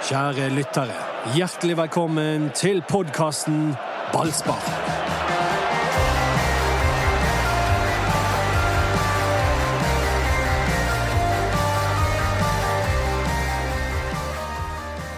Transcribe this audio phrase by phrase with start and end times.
[0.00, 0.94] Kjære lyttere,
[1.36, 3.74] hjertelig velkommen til podkasten
[4.14, 4.62] Ballspar.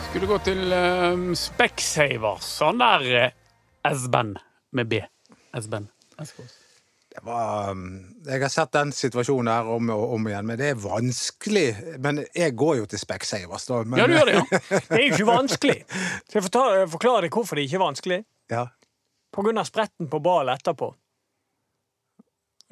[0.08, 2.50] Skulle gå til um, Specsavers.
[2.58, 3.30] Sånn der
[3.86, 4.34] Esben
[4.74, 5.04] med B.
[5.54, 5.86] Esben.
[6.18, 6.61] Eskås.
[7.12, 7.82] Det var, um,
[8.24, 11.66] jeg har sett den situasjonen her om og om igjen, men det er vanskelig.
[12.00, 13.82] Men jeg går jo til Specsavers, da.
[13.84, 14.60] Men, Ja, du gjør det, ja.
[14.88, 15.76] Det er jo ikke vanskelig.
[16.30, 18.18] Så jeg forta- forklare deg hvorfor det ikke er vanskelig?
[18.54, 18.64] Ja.
[19.32, 20.88] På grunn av spretten på ballen etterpå.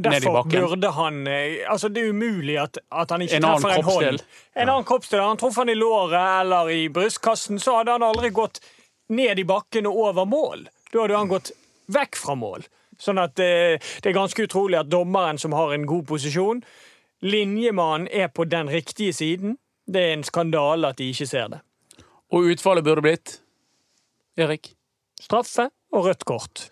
[0.00, 3.44] Ned i Derfor burde han eh, Altså, det er umulig at, at han ikke En
[3.44, 3.84] treffer en hånd.
[3.84, 4.20] kroppsdel.
[4.56, 5.20] En annen kroppsdel.
[5.20, 8.62] Han traff han i låret eller i brystkassen, så hadde han aldri gått
[9.12, 10.64] ned i bakken og over mål.
[10.92, 11.52] Da hadde han gått
[11.92, 12.64] vekk fra mål.
[13.00, 16.60] Sånn at det, det er ganske utrolig at dommeren som har en god posisjon,
[17.24, 19.56] linjemannen er på den riktige siden.
[19.90, 21.62] Det er en skandale at de ikke ser det.
[22.30, 23.38] Og utfallet burde blitt
[24.38, 24.74] Erik?
[25.20, 26.68] Straffe og rødt kort.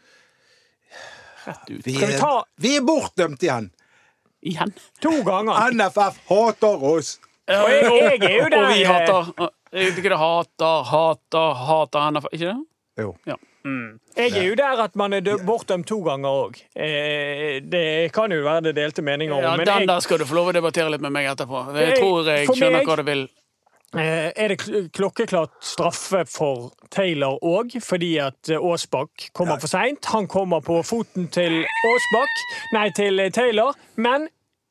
[1.48, 1.82] Rett ut.
[1.86, 3.70] Vi, er, vi ta- vi er bortdømt igjen!
[4.46, 4.70] Igjen.
[5.02, 5.72] To ganger.
[5.74, 7.16] NFF hater oss!
[7.48, 12.28] Og jeg, jeg er jo der Og vi eh, hater hater, hater, hater NFF.
[12.36, 12.58] Ikke det?
[13.00, 13.14] Jo.
[13.28, 13.36] Ja.
[13.64, 13.98] Mm.
[14.16, 16.60] Jeg er jo der at man er dø- bortdømt to ganger òg.
[16.76, 19.42] Eh, det kan jo være det delte meninger om.
[19.42, 21.64] Ja, men den jeg, der skal du få lov å debattere litt med meg etterpå.
[21.74, 23.28] Jeg Jeg- tror jeg skjønner meg- hva du vil.
[23.96, 24.58] eh, er det
[24.92, 30.04] klokkeklart straffe for Taylor òg, fordi at eh, Aasbakk kommer for seint.
[30.12, 32.42] Han kommer på foten til Aasbakk,
[32.74, 33.74] nei, til eh, Taylor.
[33.96, 34.28] Men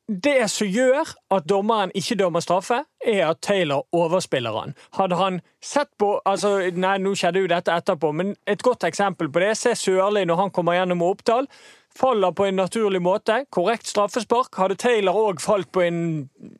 [0.08, 4.74] det som gjør at dommeren ikke dømmer straffe, er at Taylor overspiller han.
[4.96, 9.28] Hadde han sett på altså, Nei, nå skjedde jo dette etterpå, men et godt eksempel
[9.28, 11.50] på det Se Sørli når han kommer gjennom Oppdal.
[11.98, 13.40] Faller på en naturlig måte.
[13.50, 14.54] Korrekt straffespark.
[14.54, 16.00] Hadde Taylor òg falt på en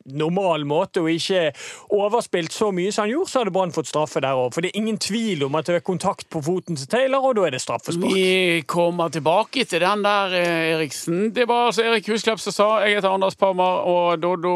[0.09, 1.53] normal måte og ikke
[1.95, 4.51] overspilt så mye som han gjorde, så hadde Brann fått straffe der òg.
[4.55, 7.37] For det er ingen tvil om at det er kontakt på foten til Taylor, og
[7.39, 8.11] da er det straffespark.
[8.11, 11.33] Vi kommer tilbake til den der, eh, Eriksen.
[11.33, 14.55] Det var altså Erik Husklepp som sa Jeg heter Anders Parmar, og Doddo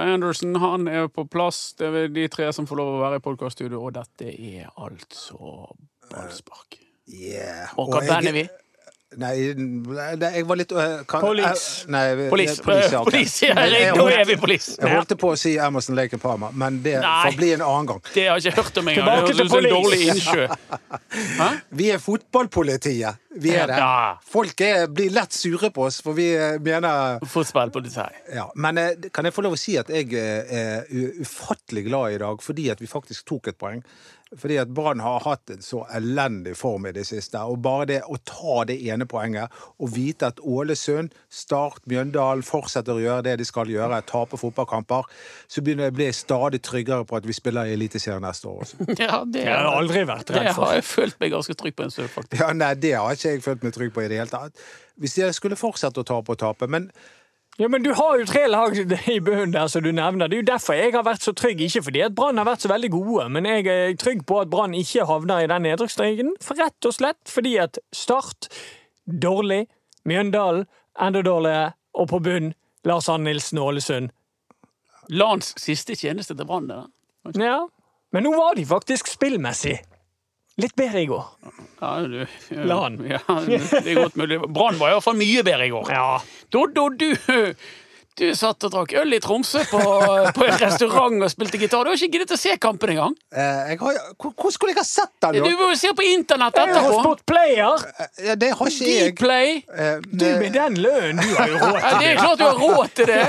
[0.00, 1.74] Andersen han er på plass.
[1.78, 5.76] Det er de tre som får lov å være i podkaststudio, og dette er altså
[6.10, 6.80] ballspark.
[7.06, 7.70] Yeah.
[7.78, 8.48] Og hva band er vi?
[9.16, 11.84] Nei, nei, jeg var litt øh, kan, Police.
[11.86, 12.56] eh, Nei, Police.
[12.60, 13.12] Police, ja, okay.
[13.14, 14.74] Police, ja, jeg holdt- er vi police.
[14.82, 17.86] Jeg holdt på å si Emerson Lake and Palmer, men det får bli en annen
[17.86, 18.00] gang.
[18.12, 19.06] Det har jeg ikke hørt om engang.
[19.06, 19.76] Tilbake Det til høres ut som en police.
[19.86, 21.54] dårlig innsjø.
[21.78, 23.22] Vi er fotballpolitiet.
[23.46, 23.78] Vi er det.
[23.78, 24.16] Ja.
[24.26, 28.12] Folk er, blir lett sure på oss, for vi eh, mener her.
[28.34, 28.48] ja.
[28.56, 30.82] Men kan jeg få lov å si at jeg er
[31.22, 33.82] ufattelig glad i dag fordi at vi faktisk tok et poeng.
[34.34, 37.38] Fordi at Brann har hatt en så elendig form i det siste.
[37.46, 42.96] Og bare det å ta det ene poenget og vite at Ålesund, Start, Mjøndalen fortsetter
[42.96, 45.06] å gjøre det de skal gjøre, tape fotballkamper,
[45.46, 48.64] så begynner jeg å bli stadig tryggere på at vi spiller i Eliteserien neste år
[48.66, 48.88] også.
[49.06, 50.64] Ja, det, Det har jeg aldri vært redd for.
[50.64, 52.40] det har jeg følt meg ganske trygg på en stund, faktisk.
[52.42, 54.66] Ja, nei, det har ikke jeg følt meg trygg på i det hele tatt.
[54.98, 56.90] Hvis jeg skulle fortsette å tape og tape, men
[57.58, 58.76] Ja, men Du har jo tre lag
[59.14, 60.28] i bunnen der som du nevner.
[60.28, 61.60] Det er jo derfor jeg har vært så trygg.
[61.64, 64.50] Ikke fordi at Brann har vært så veldig gode, men jeg er trygg på at
[64.52, 66.34] Brann ikke havner i den nedrykksstreken.
[66.44, 68.50] For rett og slett fordi at Start
[69.06, 69.66] dårlig,
[70.06, 70.66] Mjøndalen
[71.00, 72.52] enda dårligere, og på bunn
[72.86, 74.12] Lars Arne Nilsen og Ålesund.
[75.08, 76.68] Lands siste tjeneste til Brann.
[76.68, 77.44] det der.
[77.44, 77.58] Ja,
[78.12, 79.78] men nå var de faktisk spillmessig
[80.62, 81.24] litt bedre i går.
[81.80, 83.00] Ja, du, ja, Lan.
[83.10, 84.38] Ja, det er godt mulig.
[84.48, 85.90] Brann var iallfall mye bedre i går.
[85.92, 86.20] Ja,
[86.54, 87.10] Doddo, du,
[88.16, 89.80] du satt og drakk øl i Tromsø på,
[90.36, 91.84] på en restaurant og spilte gitar.
[91.84, 93.14] Du har ikke giddet å se kampen engang.
[93.34, 93.98] eh, jeg har,
[94.54, 95.38] skulle jeg ha sett den?
[95.44, 96.80] Du må jo se på internett etterpå.
[96.80, 97.84] Jeg har spurt Player!
[98.26, 99.14] Ja, Det har ikke jeg.
[99.20, 99.50] Play.
[99.76, 102.44] Eh, Du med den lønnen, du har jo råd til det Det er klart du
[102.46, 103.20] har råd til det.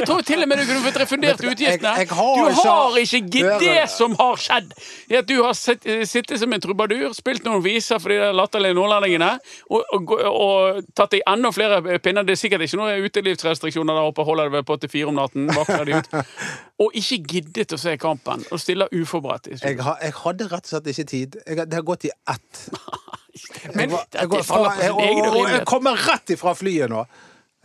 [0.00, 1.94] Jeg tror til og med du kunne fått refundert jeg- utgiftene.
[1.98, 4.72] jeg har Du har ikke gitt det som har skjedd.
[5.20, 9.30] At du har sittet som en trubadur, spilt noen viser for de latterlige nordlendingene,
[9.70, 12.24] og, og, og tatt deg enda flere pinner.
[12.24, 15.18] Det er sikkert ikke noen utelivsrestriksjoner der oppe, holder det vel på til fire om
[15.20, 15.50] natten,
[15.90, 16.10] de ut.
[16.86, 19.50] Og ikke giddet å se kampen, og stiller uforberedt.
[19.52, 21.36] i Jeg, har, jeg hadde rett og slett ikke tid.
[21.46, 22.62] Jeg, det har gått i ett.
[23.76, 26.90] Men Jeg, var- jeg, går fra, jeg, sin og, og jeg kommer rett ifra flyet
[26.90, 27.04] nå.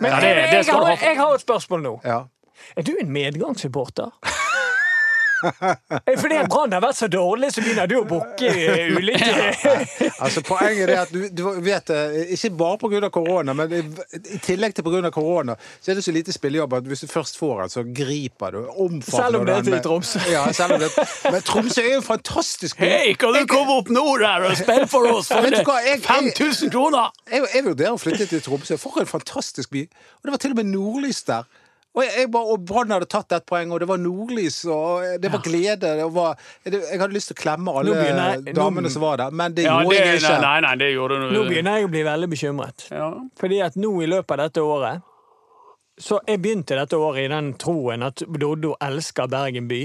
[0.03, 1.93] Men Ja, det- det jeg, har, jeg har et spørsmål nå.
[2.03, 2.19] Ja.
[2.75, 4.11] Er du en medgangssupporter?
[5.43, 9.27] Eh, Fordi Brann har vært så dårlig, så begynner du å bukke eh, ulike
[10.23, 13.09] Altså, poenget er at du, du vet eh, Ikke bare pga.
[13.13, 13.81] korona, men i,
[14.35, 15.11] i tillegg til pga.
[15.13, 18.55] korona, så er det så lite spillejobb at hvis du først får en, så griper
[18.55, 18.61] du.
[19.09, 20.21] Selv om det er til Tromsø.
[20.31, 20.89] Ja, selv om det,
[21.31, 22.89] men Tromsø er jo en fantastisk by.
[22.95, 25.83] Hei, kan du komme opp nord her og spille for oss for 5000 kroner?!
[25.85, 27.11] jeg- 5000 kroner?
[27.31, 28.77] Jeg, jeg vurderer å flytte til Tromsø.
[28.81, 29.85] For en fantastisk by.
[30.19, 31.43] Og det var til og med nordlys der.
[31.95, 35.29] Og, jeg, bare, og Brann hadde tatt ett poeng, og det var nordlys, og det
[35.31, 35.93] var glede.
[36.01, 36.35] Det var,
[36.67, 39.31] jeg, hadde lyst til å klemme alle Nå begynner jeg- nå- damene som var der,
[39.31, 40.41] men det Ja, gjorde det, jeg ikke.
[40.41, 42.87] nei, nei, det gjorde du Nå begynner jeg å bli veldig bekymret.
[42.91, 43.13] Ja.
[43.39, 45.01] Fordi at nå i løpet av dette året
[45.97, 49.79] Så jeg begynte dette året i den troen at Doddo elsker Bergen by.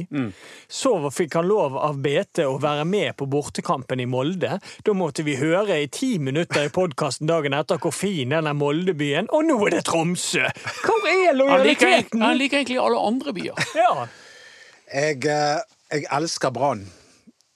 [0.67, 4.57] Så fikk han lov av BT å være med på bortekampen i Molde.
[4.83, 8.59] Da måtte vi høre i ti minutter i podkasten dagen etter hvor fin den er
[8.59, 9.31] Moldebyen.
[9.31, 10.43] Og nå er det Tromsø!
[10.83, 12.23] Hvor er lojaliteten?
[12.27, 13.67] han liker egentlig alle andre byer.
[13.81, 14.07] Ja,
[14.91, 15.61] Jeg, eh,
[15.95, 16.89] jeg elsker Brann.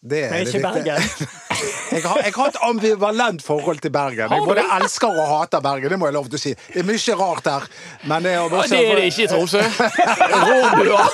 [0.05, 1.11] Det er men ikke det Bergen.
[1.93, 4.33] Jeg har, jeg har et ambivalent forhold til Bergen.
[4.33, 5.91] Jeg både elsker og hater Bergen.
[5.91, 6.55] Det må jeg lov til å si.
[6.75, 7.67] Det er mye rart her.
[8.11, 9.63] Men det er, også, det er det ikke i Tromsø.
[10.49, 11.07] Rorbua.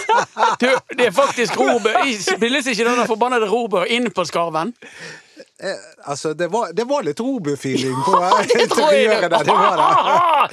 [0.60, 1.94] Det er faktisk rorbø.
[2.24, 4.74] Spilles ikke denne forbannede rorbø inn på skarven?
[6.06, 9.44] Altså, det var, det var litt Robu-feeling på tror jeg interiøret der.
[9.44, 9.88] Det var det.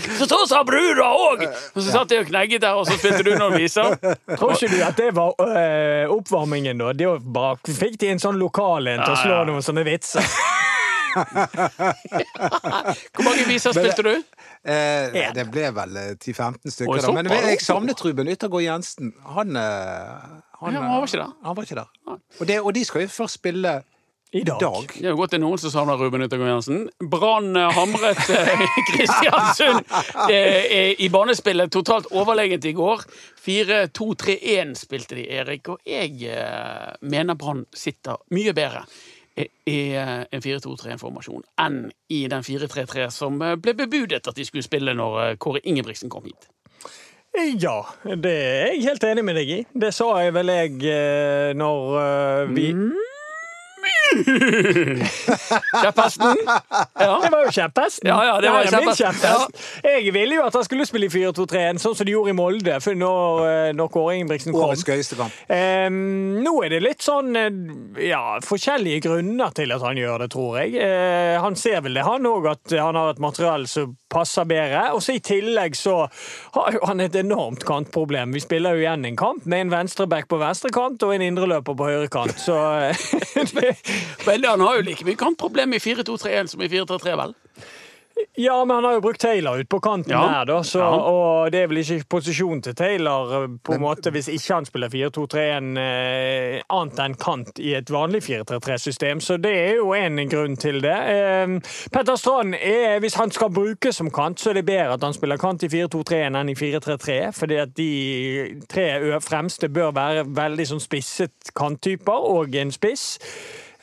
[0.20, 1.44] Så så sa brura òg!
[1.48, 3.96] Og så satt jeg og knegget der, og så spilte du noen viser.
[4.40, 6.92] Tror ikke du at det var øh, oppvarmingen, da?
[6.98, 10.28] Det var bare, fikk de en sånn lokal en til å slå noen sånne vitser?
[13.16, 14.14] Hvor mange viser spilte du?
[14.68, 17.04] Eh, det ble vel eh, 10-15 stykker.
[17.08, 17.14] Da.
[17.16, 19.14] Men jeg savnet Ruben Yttergård Jensen.
[19.34, 20.26] Han, eh,
[20.62, 21.36] han, Ja, han var ikke der.
[21.48, 21.90] Han var ikke der.
[22.12, 23.80] Og, det, og de skal jo først spille
[24.32, 24.60] I dag.
[24.60, 24.88] dag.
[24.94, 26.82] Det er jo godt det er noen som savner Ruben Yttergård Jensen.
[27.00, 29.88] Brann eh, hamret eh, Kristiansund
[30.28, 33.06] eh, i banespillet totalt overlegent i går.
[33.46, 36.28] 4-2-3-1 spilte de, Erik, og jeg
[37.08, 38.84] mener Brann sitter mye bedre
[39.38, 45.38] i en 4-2-3-formasjon enn i den 4-3-3 som ble bebudet at de skulle spille når
[45.40, 46.50] Kåre Ingebrigtsen kom hit.
[47.62, 47.84] Ja,
[48.18, 49.60] det er jeg helt enig med deg i.
[49.78, 53.14] Det sa jeg vel jeg når når eh,
[55.82, 56.38] Kjepphesten?
[57.00, 57.20] Ja.
[57.24, 58.08] Det var jo kjepphesten.
[58.10, 59.24] Ja, ja, det var Nei, min kjepphest.
[59.24, 59.84] kjepphest.
[59.84, 62.78] Jeg ville jo at han skulle spille i 4-2-3-1, sånn som de gjorde i Molde
[62.84, 64.68] for når, eh, når Kåre Ingebrigtsen kom.
[64.70, 65.38] Årets gøyeste kamp.
[65.54, 70.32] Ehm, nå er det litt sånn eh, ja, forskjellige grunner til at han gjør det,
[70.36, 70.76] tror jeg.
[70.84, 74.84] Eh, han ser vel det, han òg, at han har et materiell som passer bedre.
[74.96, 76.00] Og så i tillegg så
[76.56, 78.36] har jo han et enormt kantproblem.
[78.36, 81.78] Vi spiller jo igjen en kamp med en venstreback på venstre kant og en indreløper
[81.78, 82.58] på høyre kant, så
[82.90, 83.08] eh,
[84.28, 87.36] Men han har jo like mye kantproblem i 4-2-3-1 som i 4-3-3, vel?
[88.38, 90.22] Ja, men han har jo brukt Taylor ut på kanten Ja.
[90.28, 90.90] der, da, så, Ja.
[91.10, 94.66] og det er vel ikke posisjon til Taylor eh, på en måte hvis ikke han
[94.66, 100.22] spiller 4-2-3-1 eh, annet enn kant i et vanlig 4-3-3-system, så det er jo en
[100.30, 100.94] grunn til det.
[100.94, 101.58] Eh,
[101.94, 105.14] Petter Strand er, hvis han skal brukes som kant, så er det bedre at han
[105.18, 107.92] spiller kant i 4-2-3-1 enn i 4-3-3, fordi at de
[108.70, 108.88] tre
[109.22, 113.18] fremste bør være veldig sånn spisset kanttyper, og en spiss.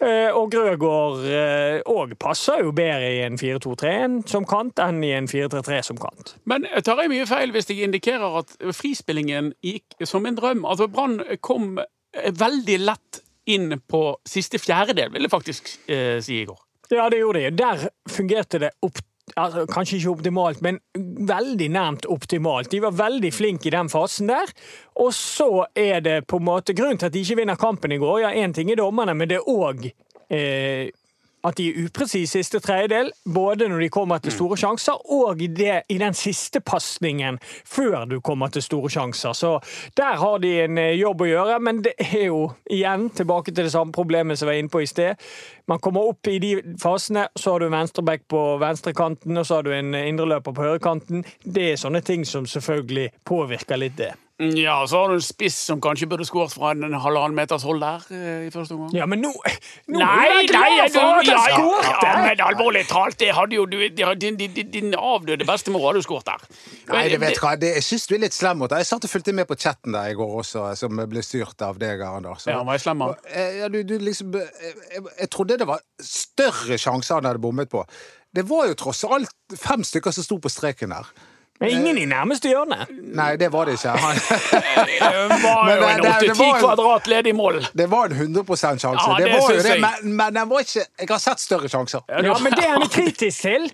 [0.03, 1.23] Eh, Og Grøgaard
[1.87, 6.35] òg passer jo bedre i en 4-2-3-1 som kant enn i en 4-3-3 som kant.
[6.51, 10.65] Men tar jeg mye feil hvis jeg indikerer at frispillingen gikk som en drøm?
[10.67, 16.41] Altså Brann kom eh, veldig lett inn på siste fjerdedel, vil jeg faktisk eh, si
[16.43, 16.61] i går.
[16.93, 17.51] Ja, det gjorde de.
[17.57, 18.99] Der fungerte det opp
[19.37, 20.79] Altså, kanskje ikke optimalt, men
[21.29, 22.71] veldig nærmt optimalt.
[22.71, 24.53] De var veldig flinke i den fasen der.
[25.03, 27.99] Og så er det på en måte grunnen til at de ikke vinner kampen i
[27.99, 28.21] går.
[28.25, 29.89] Ja, én ting er dommerne, men det er òg
[31.45, 33.13] at de er upresise siste tredjedel.
[33.35, 38.21] Både når de kommer til store sjanser, og det, i den siste pasningen før du
[38.21, 39.33] kommer til store sjanser.
[39.33, 39.59] Så
[39.97, 43.69] der har de en eh, jobb å gjøre, men det er jo igjen tilbake til
[43.69, 45.29] det samme problemet som jeg var inne på i sted.
[45.71, 49.61] Man kommer opp i de fasene, så har du en venstreback på venstrekanten, og så
[49.61, 51.25] har du en indreløper på høyrekanten.
[51.45, 54.13] Det er sånne ting som selvfølgelig påvirker litt det.
[54.43, 57.79] Ja, så har du en spiss som kanskje burde skåret fra en halvannen meters hold
[57.85, 58.91] der eh, i første omgang.
[58.97, 62.15] Ja, men nå, nå Nei, er nei, glad du, for at ja, jeg ja, ja,
[62.25, 63.77] men alvorlig talt, det hadde jo du
[64.19, 66.43] Din, din, din, avdøde bestemor hadde jo skåret der.
[66.91, 68.83] Nei, det vet hva, det, jeg syns du er litt slem mot deg.
[68.83, 71.79] Jeg satt og fulgte med på chatten der i går også, som ble styrt av
[71.79, 72.49] deg, Anders.
[72.51, 73.15] Ja, var jeg slem, han?
[73.31, 77.43] Eh, Ja, du, du liksom eh, jeg, jeg trodde det var større sjanser han hadde
[77.45, 77.87] bommet på.
[78.35, 79.31] Det var jo tross alt
[79.63, 81.15] fem stykker som sto på streken der.
[81.65, 82.87] Men ingen i nærmeste hjørne.
[83.21, 83.95] Nei, det var det ikke.
[85.05, 87.61] Det var jo en det- det 8-10 var jo- kvadrat ledig mål.
[87.73, 88.87] det var en 100 sjanse.
[88.87, 92.01] Ja, det, det var jo det, men, men var ikke Jeg har sett større sjanser.
[92.09, 93.71] Ja, men det er han kritisk til.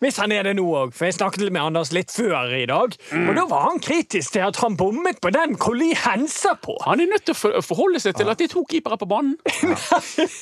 [0.00, 0.06] Ja.
[0.06, 0.92] Hvis han er det nå òg.
[0.94, 3.28] For jeg snakket med Anders litt før i dag, Mm.
[3.28, 6.76] og da var han kritisk til at han bommet på den hvor Lee henser på.
[6.84, 9.08] Han er nødt til å for- forholde seg til at det er to keepere på
[9.10, 9.36] banen.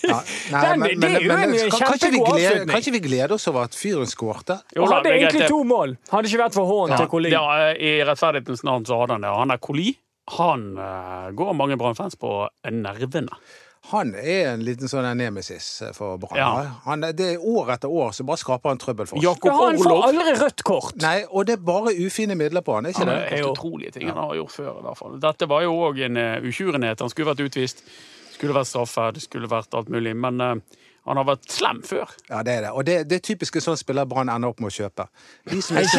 [0.07, 0.21] Ja.
[0.53, 2.69] Nei, Den- men, det er jo men, en kjempegod avslutning.
[2.71, 4.61] kan ikke vi glede oss over at fyren skårte?
[4.77, 5.97] Han hadde egentlig to mål.
[6.13, 7.33] Hadde ikke vært for hånden til Colin.
[7.33, 9.31] Ja, I rettferdighetens navn så hadde han det.
[9.33, 9.97] Og han er Coli.
[10.37, 13.31] Han uh, går mange Brann-fans på nervene.
[13.91, 16.39] Han er en liten sånn nemesis for Brann.
[16.41, 16.97] Ja.
[17.15, 19.23] Det er År etter år så bare skaper han trøbbel for oss.
[19.23, 20.97] Jakob Ja, han får aldri rødt kort.
[21.05, 23.29] Nei, og det er bare ufine midler på han, er ikke ja, det?
[23.31, 24.73] har gjort utrolige ting han har gjort før.
[24.73, 25.21] i hvert fall.
[25.23, 26.97] Dette var jo òg en uh.
[27.05, 27.85] Han skulle vært utvist,
[28.35, 30.17] skulle vært straffet, skulle vært alt mulig.
[30.19, 32.11] Men eh, han har vært slem før.
[32.31, 32.71] Ja, det er det.
[32.75, 35.07] Og det, det er typisk en sånn spiller Brann ender opp med å kjøpe.
[35.47, 35.87] De som er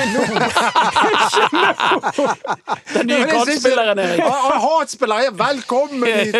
[2.93, 4.21] Den nye Men jeg synes- kantspilleren, Erik.
[4.67, 6.35] Hatspiller, ja, velkommen hit!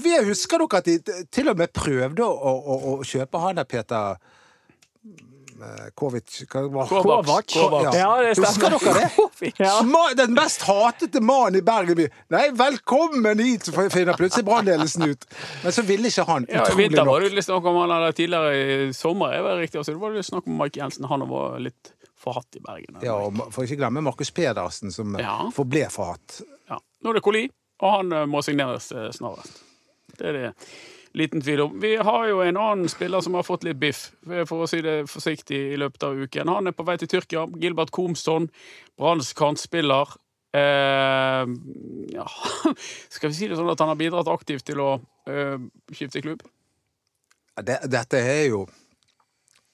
[0.00, 3.58] vi Dere husker dere at de til og med prøvde å, å, å kjøpe han
[3.60, 4.14] der Peter
[5.98, 7.54] Kovic hva var- Kovac.
[7.94, 8.94] Ja, det Husker dere
[9.40, 9.52] det?
[9.60, 9.74] Ja.
[10.16, 12.06] Den mest hatete mannen i Bergen by.
[12.32, 13.64] Nei, velkommen hit!
[13.68, 15.24] Så finner plutselig brannledelsen ut.
[15.64, 16.46] Men så ville ikke han.
[16.48, 17.34] Ja, I Utrolig vinter var nok.
[17.36, 18.52] det snakk om han eller tidligere
[18.88, 19.32] i sommer.
[19.36, 21.08] Er det riktig, så det var litt snakk om Mike Jensen.
[21.10, 23.00] Han var litt forhatt i Bergen.
[23.04, 25.38] Ja, og For ikke glemme Markus Pedersen, som Ja.
[25.56, 26.40] forble forhatt.
[26.68, 26.78] Ja.
[27.04, 27.46] Nå er det Coli,
[27.80, 29.62] og han eh, må signeres eh, snarest.
[30.18, 30.54] Det er det
[31.14, 31.80] liten tvil om.
[31.80, 35.04] Vi har jo en annen spiller som har fått litt biff, for å si det
[35.10, 36.50] forsiktig, i løpet av uken.
[36.52, 37.46] Han er på vei til Tyrkia.
[37.60, 38.48] Gilbert Komsson,
[38.98, 40.14] Branns kantspiller.
[40.54, 41.46] Eh,
[42.14, 42.26] ja.
[43.14, 44.92] Skal vi si det sånn at han har bidratt aktivt til å
[45.30, 45.58] eh,
[45.94, 46.42] skifte klubb?
[47.60, 48.64] Det, dette er jo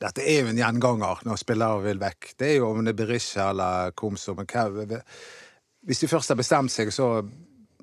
[0.02, 2.33] dette er jo en gjenganger når spillere vil vekk.
[2.37, 4.43] Det er jo om det er Berisha eller Komsom.
[4.45, 7.23] Hvis de først har bestemt seg, så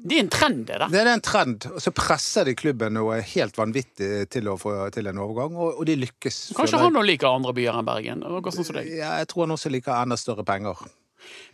[0.03, 0.89] Det er en trend, det der.
[0.91, 1.67] Det er en trend.
[1.71, 5.77] Og så presser de klubben noe helt vanvittig til å få til en overgang, og,
[5.79, 6.41] og de lykkes.
[6.57, 6.83] Kanskje jeg.
[6.83, 8.25] han òg liker andre byer enn Bergen.
[8.49, 8.91] Sånn som deg.
[8.99, 10.83] Ja, jeg tror han også liker enda større penger.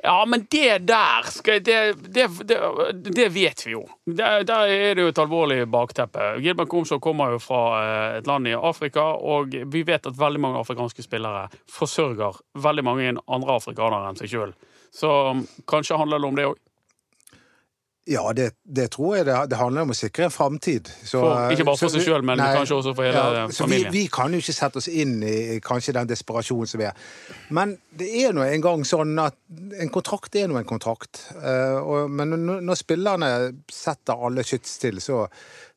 [0.03, 2.57] Ja, men det der skal, det, det, det,
[2.93, 3.83] det vet vi jo.
[4.05, 6.31] Der, der er det jo et alvorlig bakteppe.
[6.41, 10.41] Gilbert Komså kommer jo fra eh, et land i Afrika, og vi vet at veldig
[10.41, 14.55] mange afrikanske spillere forsørger veldig mange andre afrikanere enn seg sjøl.
[14.95, 16.57] Så um, kanskje handler det om det òg.
[18.07, 19.25] Ja, det, det tror jeg.
[19.27, 20.87] Det, det handler om å sikre en framtid.
[21.03, 23.91] Ikke bare for seg sjøl, men nei, kanskje også for hele så familien.
[23.93, 27.11] Vi, vi kan jo ikke sette oss inn i kanskje den desperasjonen som er.
[27.53, 29.37] Men det er nå en gang sånn at
[29.77, 31.21] en kontrakt er nå en kontrakt.
[31.37, 33.29] Eh, men når, spillerne
[33.73, 35.25] setter alle skyts til, så,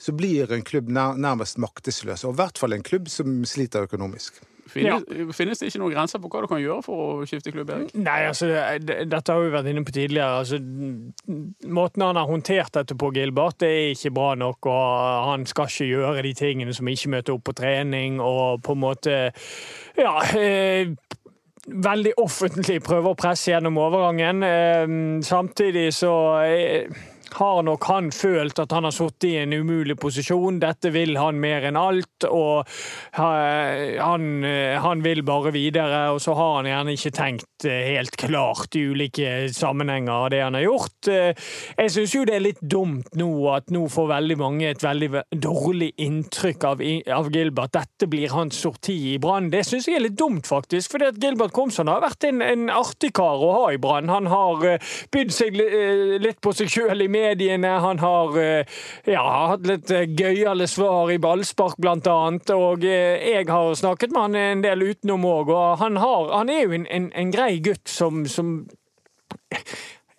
[0.01, 2.25] så blir en klubb nær, nærmest maktesløs.
[2.25, 4.41] Og i hvert fall en klubb som sliter økonomisk.
[4.71, 5.03] Finnes,
[5.37, 7.71] finnes det ikke noen grenser på hva du kan gjøre for å skifte klubb?
[7.75, 7.95] Erik?
[7.99, 8.47] Nei, altså,
[8.81, 10.39] det- Dette har vi vært inne på tidligere.
[10.39, 10.59] Altså,
[11.67, 14.67] måten han har håndtert dette på, Gilbert, det er ikke bra nok.
[14.67, 18.73] og Han skal ikke gjøre de tingene som ikke møter opp på trening, og på
[18.73, 19.33] en måte
[19.99, 20.21] Ja.
[20.35, 20.87] Eh,
[21.69, 24.43] veldig offentlig prøver å presse gjennom overgangen.
[24.43, 24.87] Eh,
[25.23, 26.89] samtidig så eh,
[27.39, 30.61] har nok han følt at han har sittet i en umulig posisjon.
[30.63, 32.69] Dette vil han mer enn alt, og
[33.17, 36.11] han, eh, han vil bare videre.
[36.13, 40.43] Og så har han gjerne ikke tenkt eh, helt klart i ulike sammenhenger av det
[40.43, 41.09] han har gjort.
[41.09, 41.33] Eh,
[41.79, 45.11] Jeg syns jo det er litt dumt nå at nå får veldig mange et veldig
[45.43, 46.83] dårlig inntrykk av,
[47.17, 47.73] av Gilbert.
[47.77, 49.51] Dette blir hans sorti i Brann.
[49.53, 50.93] Det syns jeg er litt dumt, faktisk.
[50.93, 54.11] fordi at Gilbert Komsson har vært en, en artig kar å ha i Brann.
[54.13, 54.79] Han har
[55.13, 55.57] bydd seg
[56.23, 57.69] litt på seg sjøl i mediene.
[57.85, 62.53] Han har eh, ja, hatt litt eh, gøyale svar i ballspark, blant annet.
[62.57, 66.53] Og eh, jeg har snakket med han en del utenom òg, og han, har, han
[66.53, 68.55] er jo en, en, en grei gutt som, som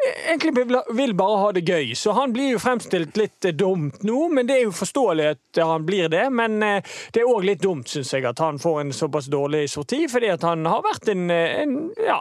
[0.03, 1.93] egentlig vil, bare ha det gøy.
[1.95, 5.87] Så han blir jo fremstilt litt dumt nå, men det er jo forståelig at han
[5.87, 6.25] blir det.
[6.33, 10.05] Men det er òg litt dumt, syns jeg, at han får en såpass dårlig sorti,
[10.11, 12.19] fordi at han har vært en, en ja,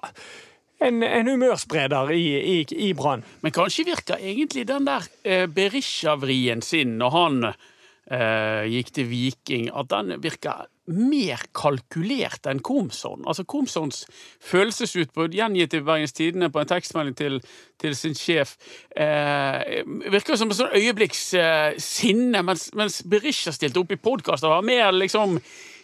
[0.87, 2.25] en, en humørspreder i,
[2.57, 2.57] i,
[2.89, 3.25] i Brann.
[3.43, 9.71] Men kanskje virker egentlig den der eh, Berisha-vrien sin når han eh, gikk til Viking,
[9.75, 13.23] at den virker mer kalkulert enn Komson.
[13.27, 14.03] Altså Komsons
[14.43, 17.39] følelsesutbrudd, gjengitt i Bergens Tidende på en tekstmelding til,
[17.81, 18.57] til sin sjef,
[18.97, 24.49] eh, virker som et sånn øyeblikks eh, sinne, mens, mens Berisha stilte opp i podkast
[24.49, 25.39] og var mer liksom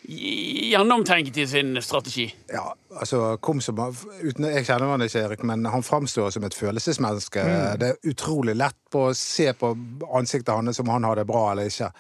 [0.09, 2.27] gjennomtenkt i sin strategi.
[2.53, 3.81] Ja, altså Komsom
[4.23, 7.45] uten, Jeg kjenner han ikke, Erik, men han framstår som et følelsesmenneske.
[7.79, 9.75] Det er utrolig lett på å se på
[10.15, 11.91] ansiktet hans om han har det bra eller ikke.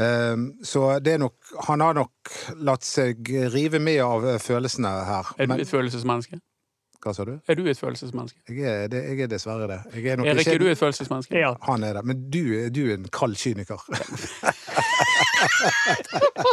[0.00, 1.34] Ehm, så det er nok
[1.66, 2.30] Han har nok
[2.64, 5.34] latt seg rive med av følelsene her.
[5.38, 6.40] Er du et følelsesmenneske?
[7.02, 7.32] hva sa du?
[7.50, 8.38] Er du et følelsesmenneske?
[8.46, 9.80] Jeg er, det, jeg er dessverre det.
[9.96, 11.34] Jeg er nok Erik, ikke, er du et følelsesmenneske?
[11.38, 11.50] Ja.
[11.66, 12.04] Han er det.
[12.06, 13.82] Men du, du er en kald kyniker.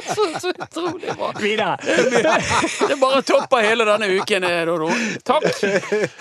[0.10, 1.34] Så utrolig bra.
[1.38, 1.78] Videre.
[2.90, 4.90] Det bare topper hele denne uken, eh, Dodo.
[5.24, 5.52] Takk.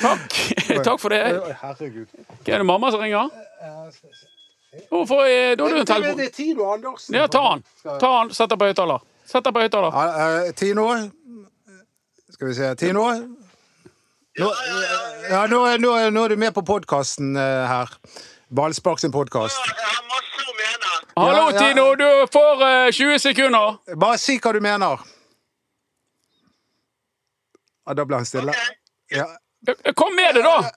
[0.02, 0.40] Takk.
[0.84, 1.22] Takk for det.
[1.62, 2.18] Herregud.
[2.44, 3.32] Hva er det mamma som ringer?
[4.90, 6.20] Hvorfor er Dodo en telefon?
[6.20, 7.14] er Tino Andersen.
[7.14, 7.64] Ja, ta han.
[7.84, 9.00] Ta han, Sett deg på høyttaler.
[9.28, 9.92] Sett deg på høyttaler.
[9.92, 10.86] Ja, eh, Tino
[12.30, 12.74] Skal vi se.
[12.78, 13.04] Tino?
[14.38, 14.48] Nå,
[15.30, 17.88] ja, nå, er- nå, er- nå er du med på podkasten her.
[18.54, 19.58] Ballspark sin podkast.
[21.16, 21.58] Hallo, Ja, ja.
[21.58, 21.94] Tino!
[21.98, 23.78] Du får eh, 20 sekunder.
[23.98, 25.00] Bare si hva du mener.
[27.88, 28.54] Ja, da ble han stille.
[29.10, 29.24] Ja.
[29.66, 30.70] Eh, Kom med det, da!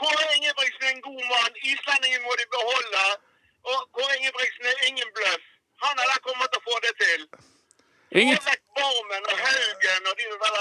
[0.00, 1.52] Kåre Ingebrigtsen er en god mann.
[1.72, 3.04] Islendingen må de beholde.
[3.70, 5.44] Og Kåre Ingebrigtsen er ingen bløff.
[5.84, 7.20] Han eller kommer til å få det til.
[8.20, 8.36] Ingen...
[8.36, 10.60] Få vekk Barmen og Haugen og de der være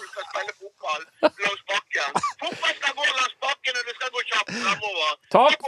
[0.00, 1.02] du skal spille fotball
[1.44, 2.10] langs bakken.
[2.42, 5.12] Fotball skal gå langs bakken, og det skal gå kjapt fremover.
[5.36, 5.58] Takk.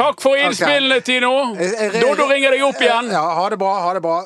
[0.00, 1.32] Takk for innspillene, Tino.
[2.02, 3.12] Dodo ringer deg opp igjen.
[3.16, 3.72] Ja, ha det bra.
[3.86, 4.18] Ha det bra.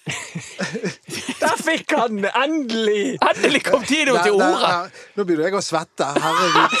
[1.40, 3.18] Der fikk han endelig!
[3.20, 4.90] Endelig kom Tino til Der- der- orde.
[5.16, 6.08] Nå begynner jeg å svette.
[6.16, 6.78] Herregud.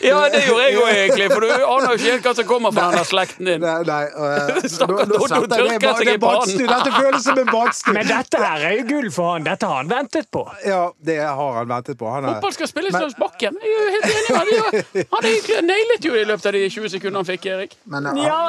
[0.00, 1.26] Ja, det gjorde jeg òg, egentlig.
[1.30, 3.60] For du aner jo ikke helt hva som kommer fra den slekten din.
[3.64, 6.66] Nei, nei Uh, Stakkars er tørker seg i badstue.
[6.70, 7.94] Dette føles som en badstue.
[7.96, 9.44] Men dette her er jo gull for han.
[9.46, 10.44] Dette har han ventet på.
[10.64, 12.08] Ja, det har han ventet på.
[12.12, 13.58] Han er, Fotball skal spilles langs bakken.
[13.60, 15.06] Jeg er jo helt enig.
[15.12, 17.76] Han, han nailet jo i løpet av de 20 sekundene han fikk, Erik.
[17.92, 18.40] men uh, Ja,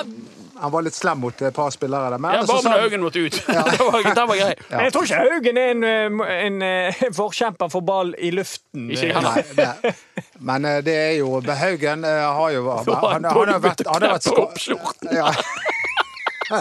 [0.62, 2.18] han var litt slem mot et par spillere der.
[2.24, 3.38] Men Ja, bare med Haugen måtte ut.
[3.48, 4.54] det var, det var grei.
[4.72, 4.82] Ja.
[4.88, 8.90] Jeg tror ikke Haugen er en, en, en, eh, forkjemper for ball i luften.
[8.92, 9.94] Ikke jeg Nei,
[10.40, 14.18] men øh, det er jo Haugen har jo Han, han, han har vært, han har
[14.18, 15.12] vært på.
[15.14, 15.32] Ja.
[16.48, 16.58] Det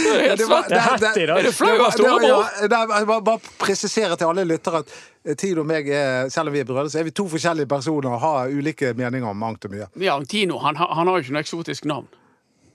[0.00, 1.00] er helt var- svart.
[1.14, 1.30] Det er.
[1.38, 2.44] Er du flau av det var- storebror?
[2.60, 4.90] ja, nei, bare, bare presisere til alle lyttere at
[5.24, 7.68] eh, Tino og meg, er, selv om vi er brødre, så er vi to forskjellige
[7.70, 9.86] personer og har ulike meninger om mangt og mye.
[10.02, 12.08] Ja, Tino han, han har jo ikke noe eksotisk navn.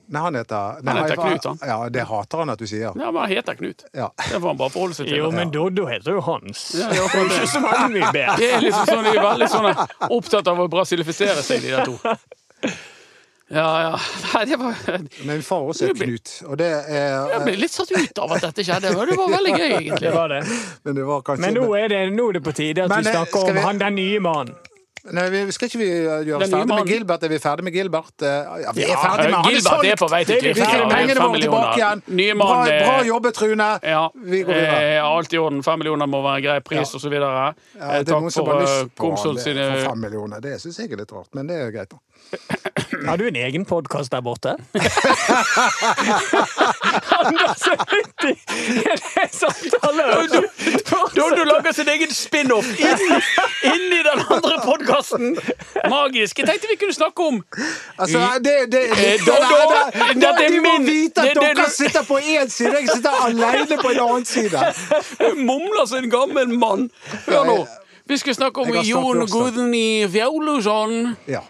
[0.07, 1.59] Nei, han heter, nei, heter Knut, han.
[1.65, 2.91] Ja, det hater han at du sier.
[2.91, 3.85] Ja, men Han heter Knut.
[3.93, 4.11] Ja.
[4.17, 5.17] Det får han bare forholde seg til.
[5.17, 6.65] Jo, men Doddo heter jo Hans.
[6.77, 8.35] Ja, ja, Det er ikke så mange mye bedre.
[8.37, 11.85] Det er liksom sånn, De er veldig sånn opptatt av å brasilifisere seg, de der
[11.85, 11.97] to.
[13.47, 13.97] Ja, ja.
[14.33, 14.73] Nei, det var
[15.29, 18.41] Men far også het Knut, og det er Jeg ble litt satt ut av at
[18.47, 18.93] dette skjedde.
[18.97, 20.13] men Det var veldig gøy, Det egentlig.
[20.15, 20.39] var det.
[20.83, 23.03] Men det var kanskje Men nå er det, nå er det på tide at Men,
[23.05, 24.55] vi eh, snakker om vi- han den nye mannen.
[25.13, 25.85] Nei, vi, skal ikke vi
[26.25, 27.23] gjøre oss ferdig med Gilbert?
[27.23, 28.13] Er vi ferdig med Gilbert?
[28.25, 29.51] Eh, Ja, vi er ferdig med han!
[29.53, 30.71] Gilbert er på vei til Vi Klippfjord.
[30.81, 32.01] får pengene våre tilbake igjen.
[32.39, 33.67] Bra, eh, bra jobbet, Trune.
[33.83, 34.79] Ja, Vi går videre.
[34.95, 35.61] eh, alt i orden.
[35.63, 37.09] Fem millioner må være en grei pris, Ja.
[37.09, 37.29] videre.
[37.77, 40.41] Ja, Eh, Takk for eh, Komsol det sine fem millioner.
[40.41, 41.89] Det syns jeg er litt rart, men det er greit.
[41.89, 41.97] da.
[43.07, 44.55] Har du en egen podkast der borte?
[47.19, 48.33] Anders er midt i
[49.21, 50.03] en samtale!
[51.15, 53.19] Doddo lager sin egen spin-off inni,
[53.71, 55.37] inni den andre podkasten!
[55.89, 56.39] Magisk.
[56.39, 57.43] Jeg tenkte vi kunne snakke om
[57.97, 59.19] Altså, det, det, det,
[60.21, 63.99] det, De må vite at dere sitter på én side, jeg sitter alene på en
[64.09, 64.59] annen side.
[65.35, 66.89] Mumler som en gammel mann.
[67.27, 67.57] Hør nå.
[68.05, 69.25] Vi skal snakke om Jon.
[69.31, 71.15] Gudny Fjaulusson.
[71.27, 71.41] Ja.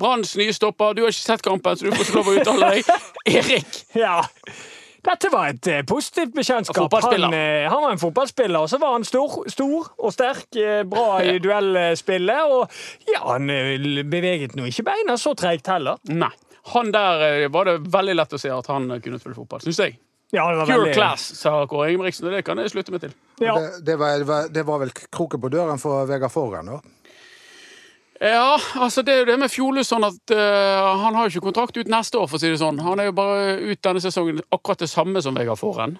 [0.00, 0.96] Branns nye stopper.
[0.96, 2.92] Du har ikke sett kampen, så du får ikke lov å uttale deg.
[3.38, 3.80] Erik.
[4.00, 4.18] Ja.
[5.00, 6.92] Dette var et eh, positivt bekjentskap.
[7.06, 10.82] Han, eh, han var en fotballspiller, og så var han stor, stor og sterk, eh,
[10.88, 12.52] bra i duellspillet.
[12.52, 13.48] Og ja, han
[14.12, 16.00] beveget nå ikke beina så treigt heller.
[16.12, 16.32] Nei.
[16.74, 19.96] Han der var det veldig lett å se at han kunne spille fotball, syns jeg.
[20.30, 23.00] Ja, det var Pure veldig- class, sa Kåre Ingebrigtsen, og det kan jeg slutte meg
[23.02, 23.14] til.
[23.42, 23.56] Ja.
[23.56, 26.76] Det, det, var, det, var, det var vel kroken på døren for Vegard Forhen, da.
[28.20, 31.46] Ja, altså det er jo det med Fjole sånn at uh, han har jo ikke
[31.48, 32.82] kontrakt ut neste år, for å si det sånn.
[32.84, 35.96] Han er jo bare ut denne sesongen akkurat det samme som Vegard Forhen.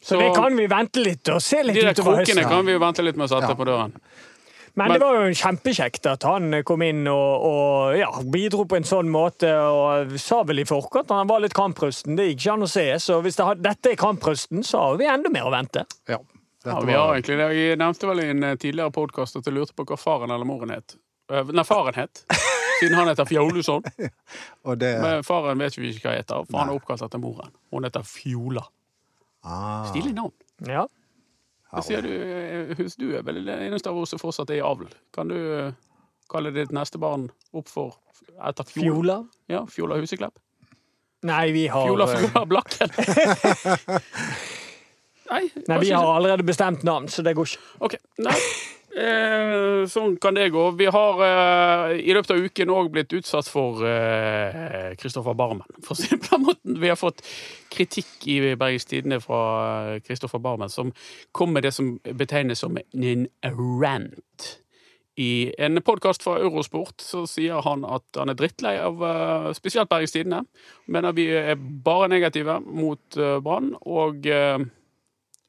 [0.00, 2.52] Så det kan vi vente litt og se litt de der utover krokene høsten.
[2.54, 3.58] kan vi jo vente litt med å sette Ja.
[3.58, 3.98] på døren.
[4.78, 8.86] Men det var jo kjempekjekt at han kom inn og, og ja, bidro på en
[8.86, 9.50] sånn måte.
[9.50, 12.14] Og sa vel i forkant at han var litt kamprusten.
[12.16, 12.86] Det gikk ikke an å se.
[13.02, 15.82] Så hvis det, dette er kamprusten, så har vi enda mer å vente.
[16.06, 16.20] Ja.
[16.64, 17.48] Ja, vi har var, egentlig det.
[17.54, 20.46] Jeg nevnte vel i en eh, tidligere podkast at jeg lurte på hva faren eller
[20.46, 20.96] moren het.
[21.30, 22.22] Eh, Nei, faren het.
[22.78, 23.82] Siden han heter Fjoluson.
[24.68, 27.50] og det Men faren vet vi ikke hva heter, for han er oppkalt etter moren.
[27.74, 28.62] Hun heter Fjola.
[29.44, 30.32] ah, Stilig navn.
[30.68, 30.86] Ja.
[31.74, 34.60] Det sier du, eh, hus, du er vel den eneste av oss som fortsatt er
[34.62, 34.88] i avl.
[35.12, 35.72] Kan du eh,
[36.32, 37.98] kalle ditt neste barn opp for
[38.48, 38.86] etter Fjola?
[38.88, 39.18] Fjola?
[39.52, 40.38] Ja, Fjola Huseklepp?
[41.28, 42.94] Nei, vi har Fjola Fjola Blakken?
[45.28, 47.60] Nei, Nei, vi har allerede bestemt navn, så det går ikke.
[47.84, 48.36] Ok, nei.
[48.88, 50.62] Eh, sånn kan det gå.
[50.78, 53.82] Vi har eh, i løpet av uken òg blitt utsatt for
[54.98, 55.66] Kristoffer Barmen.
[55.84, 56.78] For å si det på den måten.
[56.80, 57.24] Vi har fått
[57.72, 60.94] kritikk i Bergens Tidende fra Kristoffer Barmen, som
[61.32, 63.28] kom med det som betegnes som en
[63.82, 64.48] rant.
[65.18, 69.90] I en podkast fra Eurosport så sier han at han er drittlei av eh, spesielt
[69.90, 70.44] Bergens Tidende.
[70.86, 73.72] Mener vi er bare negative mot eh, Brann.
[73.82, 74.62] Og eh,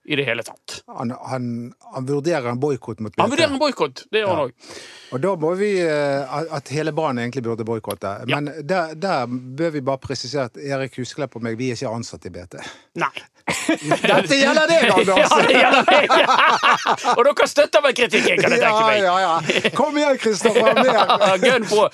[0.09, 0.83] i det hele tatt.
[0.87, 3.21] Han, han, han vurderer en boikott mot BT.
[3.21, 4.71] Han vurderer en boikott, det gjør han òg.
[5.13, 8.15] Og da må vi eh, At hele banen egentlig burde boikotte.
[8.25, 8.39] Ja.
[8.39, 11.93] Men der, der bør vi bare presisere at Erik Husklepp og meg, vi er ikke
[11.93, 12.57] ansatt i BT.
[13.03, 13.11] Nei.
[14.09, 15.21] Dette gjelder deg, Anders!
[15.29, 16.17] Ja, det gjelder meg!
[17.17, 19.01] og dere støtter vel kritikken, kan jeg tenke meg.
[19.05, 19.73] Ja, ja, ja.
[19.77, 20.73] Kom igjen, Kristoffer!
[20.81, 21.39] Mer!
[21.45, 21.85] Gønn på!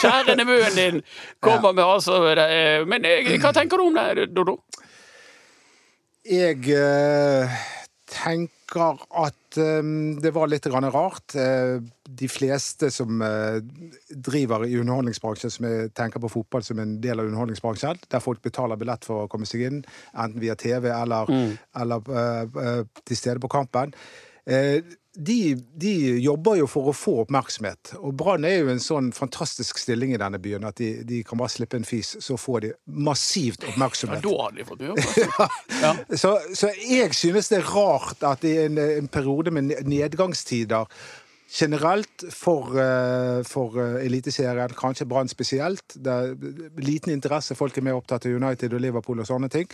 [0.00, 1.02] Kjære nevøen din
[1.44, 2.22] kommer med altså
[2.88, 4.62] Men eh, hva tenker du om det, Dodo?
[6.28, 7.60] Jeg eh,
[8.10, 11.32] tenker at eh, det var litt grann rart.
[11.34, 11.80] Eh,
[12.10, 13.22] de fleste som
[14.10, 18.76] driver i underholdningsbransjen, som tenker på fotball som en del av underholdningsbransjen, der folk betaler
[18.80, 19.78] billett for å komme seg inn,
[20.12, 21.30] enten via TV eller,
[21.80, 23.94] eller eh, eh, til stede på kampen.
[24.46, 24.80] Eh,
[25.20, 25.90] de, de
[26.22, 27.96] jobber jo for å få oppmerksomhet.
[27.98, 31.40] Og Brann er jo en sånn fantastisk stilling i denne byen at de, de kan
[31.40, 34.22] bare slippe en fis, så får de massivt Ja, oppmerksomhet.
[34.22, 35.48] da hadde de fått mye
[35.82, 35.92] ja.
[36.14, 40.86] Så, så jeg synes det er rart at i en, en periode med nedgangstider
[41.50, 46.36] generelt for, eh, for eh, Eliteserien, kanskje Brann spesielt, det er
[46.78, 49.66] liten interesse, folk er mer opptatt av United og Liverpool og sånne ting,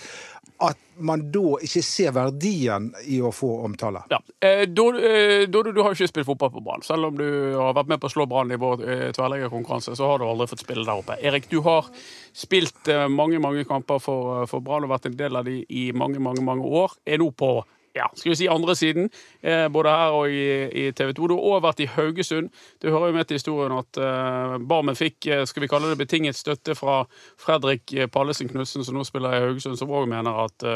[0.64, 4.06] at man da ikke ser verdien i å få omtale.
[4.08, 4.22] Ja.
[4.40, 6.86] Eh, Dodo, eh, du har jo ikke spilt fotball på Brann.
[6.86, 10.18] Selv om du har vært med på å slå Brann i vår tverrleggerkonkurranse, så har
[10.18, 11.20] du aldri fått spille der oppe.
[11.20, 11.90] Erik, du har
[12.32, 16.22] spilt mange mange kamper for, for Brann og vært en del av de i mange
[16.24, 16.96] mange, mange år.
[17.04, 17.58] Er nå på
[17.96, 20.44] ja, skal vi si andre siden, eh, både her og i,
[20.86, 21.26] i TV 2.
[21.26, 22.50] Du har også vært i Haugesund.
[22.82, 26.00] Du hører jo med til historien at eh, Barmen fikk eh, skal vi kalle det
[26.00, 27.02] betinget støtte fra
[27.40, 30.66] Fredrik Pallesen Knutsen, som nå spiller i Haugesund, som òg mener at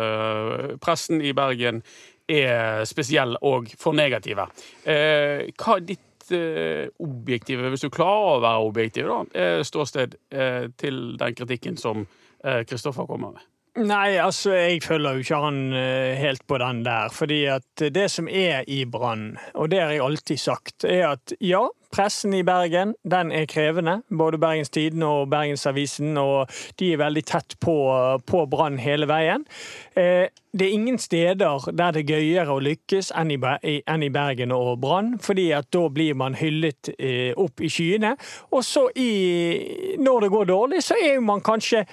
[0.80, 1.83] pressen i Bergen
[2.30, 4.46] er spesiell og for negative.
[4.85, 6.30] Hva er ditt
[7.02, 10.14] objektive, hvis du klarer å være objektiv, da, ståsted
[10.78, 12.06] til den kritikken som
[12.40, 13.48] Kristoffer kommer med?
[13.78, 17.12] Nei, altså, jeg følger jo ikke han eh, helt på den der.
[17.14, 21.35] Fordi at det som er i Brann, og det har jeg alltid sagt, er at
[21.40, 24.00] ja, pressen i Bergen, den er krevende.
[24.11, 26.50] Både Bergens Tidende og Bergensavisen, og
[26.83, 27.76] de er veldig tett på,
[28.26, 29.46] på Brann hele veien.
[29.94, 34.80] Eh, det er ingen steder der det er gøyere å lykkes enn i, Bergen og
[34.83, 38.16] Brann, fordi at da blir man hyllet eh, opp i skyene.
[38.50, 41.87] Og så i, når det går dårlig, så er man kanskje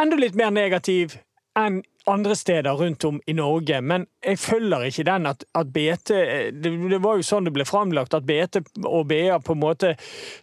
[0.00, 1.18] enda litt mer negativ
[1.58, 3.80] enn andre steder rundt om i Norge.
[3.82, 6.12] Men jeg følger ikke den at, at BT
[6.54, 9.94] det, det var jo sånn det ble framlagt, at BT og BA på en måte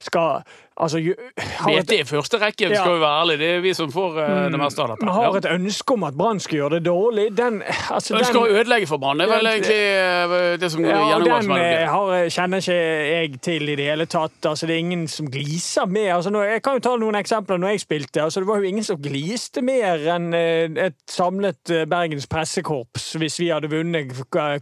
[0.04, 0.44] skal
[0.78, 0.98] altså,
[1.38, 2.82] har i første rekke, Ja.
[2.82, 3.38] skal vi være ærlige.
[3.38, 5.06] Det er vi som får uh, det meste av dette.
[5.06, 7.38] Man har et ønske om at Brann skal gjøre det dårlig.
[7.38, 9.20] Den, altså, Ønsker å ødelegge for Brann.
[9.20, 12.78] Det er vel egentlig eh, det som ja, gjennomgår den er eh, har, kjenner ikke
[12.78, 14.40] jeg til i det hele tatt.
[14.50, 16.16] Altså, det er ingen som gliser mer.
[16.16, 18.24] Altså, nå, jeg kan jo ta noen eksempler når jeg spilte.
[18.24, 23.50] Altså, det var jo ingen som gliste mer enn et samlet Bergens pressekorps hvis vi
[23.54, 24.12] hadde vunnet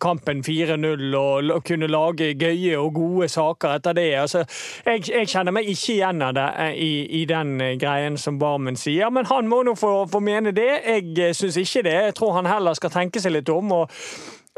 [0.02, 4.10] kampen 4-0 og, og kunne lage gøye og gode saker etter det.
[4.20, 4.44] Altså,
[4.86, 8.40] jeg, jeg kjenner meg ikke igjen av det eh, i, i den eh, greien som
[8.40, 10.70] Barmen sier, men han må nå få, få mene det.
[10.86, 11.98] Jeg eh, syns ikke det.
[12.10, 13.72] Jeg tror han heller skal tenke seg litt om.
[13.82, 14.02] og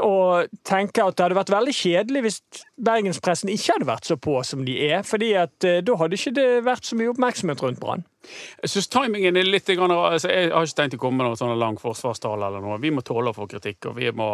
[0.02, 2.40] og tenker at det hadde vært veldig kjedelig hvis
[2.82, 5.04] bergenspressen ikke hadde vært så på som de er.
[5.06, 8.06] fordi at eh, da hadde ikke det vært så mye oppmerksomhet rundt Brann.
[8.64, 11.38] Jeg syns timingen er litt grann, altså Jeg har ikke tenkt å komme med noen
[11.38, 12.80] sånn lang forsvarstale eller noe.
[12.82, 14.30] Vi må tåle å få kritikk, og vi, må,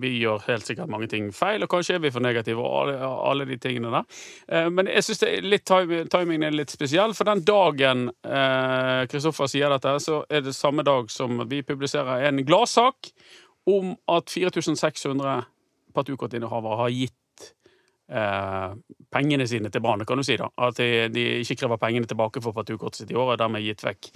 [0.00, 2.96] vi gjør helt sikkert mange ting feil, og kanskje er vi for negative og alle,
[3.02, 4.22] alle de tingene der.
[4.48, 9.98] Eh, Men jeg syns timingen er litt spesiell, for den dagen eh, Kristoffer sier dette,
[10.00, 13.10] så er det samme dag som vi publiserer en gladsak
[13.70, 15.42] om at 4600
[15.94, 17.50] partukortinnehavere har gitt
[18.12, 18.70] eh,
[19.12, 20.38] pengene sine til Brann, kan du si.
[20.40, 20.48] da.
[20.56, 23.84] At de, de ikke krever pengene tilbake for partukortet sitt i år, og dermed gitt
[23.84, 24.08] vekk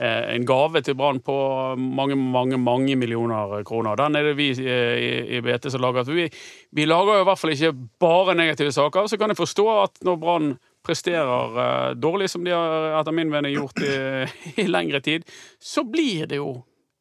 [0.00, 1.36] eh, en gave til Brann på
[1.76, 3.98] mange, mange mange millioner kroner.
[4.00, 6.08] Den er det vi eh, i, i BT som lager.
[6.08, 6.28] Vi,
[6.76, 9.06] vi lager jo i hvert fall ikke bare negative saker.
[9.06, 10.50] Så kan jeg forstå at når Brann
[10.86, 13.94] presterer eh, dårlig, som de har etter min mening gjort i,
[14.64, 15.28] i lengre tid,
[15.60, 16.58] så blir det jo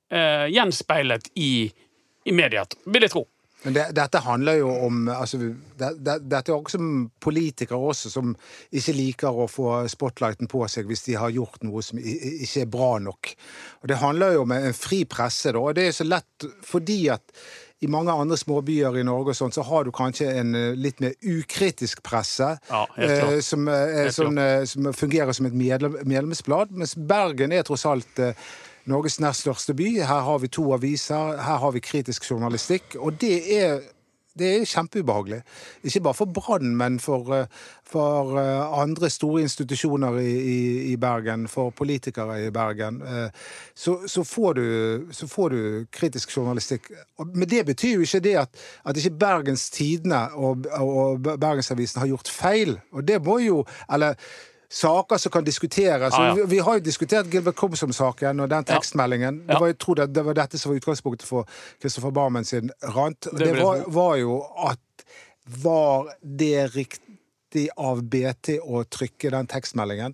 [0.10, 1.52] eh, gjenspeilet i,
[2.26, 3.26] i media, vil jeg tro.
[3.64, 8.12] Men det, dette handler jo om altså, det, det, Dette er også som politikere også
[8.14, 8.32] som
[8.72, 12.70] ikke liker å få spotlighten på seg hvis de har gjort noe som ikke er
[12.72, 13.34] bra nok.
[13.82, 17.02] Og Det handler jo om en fri presse, da, og det er så lett fordi
[17.12, 17.36] at
[17.80, 21.00] i mange andre småbyer i Norge og sånt, så har du kanskje en eh, litt
[21.00, 22.50] mer ukritisk presse.
[22.68, 26.74] Ja, eh, som, eh, sånn, eh, som fungerer som et medlem, medlemsblad.
[26.76, 28.36] Mens Bergen er tross alt eh,
[28.86, 30.00] Norges nest største by.
[30.00, 32.96] Her har vi to aviser, her har vi kritisk journalistikk.
[33.00, 33.80] Og det er
[34.40, 35.42] det er kjempeubehagelig.
[35.84, 37.48] Ikke bare for Brann, men for, eh,
[37.84, 40.60] for eh, andre store institusjoner i, i,
[40.94, 43.02] i Bergen, for politikere i Bergen.
[43.02, 43.30] Eh,
[43.76, 46.92] Så, så, får du, så får du kritisk journalistikk.
[47.34, 48.50] Men det betyr jo ikke det at,
[48.86, 52.80] at ikke Bergens Tidende og, og Bergensavisen har gjort feil.
[52.92, 54.16] Og det må jo Eller
[54.72, 56.14] saker som kan diskuteres.
[56.14, 56.34] Ah, ja.
[56.34, 59.40] Vi, vi har jo diskutert Gilbert Komsom-saken og den tekstmeldingen.
[59.48, 59.60] Det Ja.
[59.60, 61.48] var, jeg tror det, det var dette som var utgangspunktet for
[61.82, 63.28] Christopher Barmen sin rant.
[63.32, 64.80] Det Det, var, var jo at
[65.50, 70.14] Var det riktig av BT å trykke den tekstmeldingen?